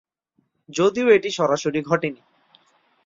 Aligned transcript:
যদিও 0.69 1.07
এটি 1.09 1.29
সরাসরি 1.31 1.79
ঘটেনি। 1.81 2.21